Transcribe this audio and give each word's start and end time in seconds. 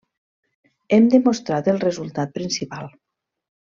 Hem 0.97 1.05
demostrat 1.17 1.71
el 1.77 1.81
resultat 1.87 2.35
principal. 2.43 2.93